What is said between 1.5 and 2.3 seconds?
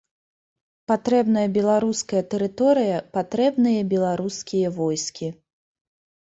беларуская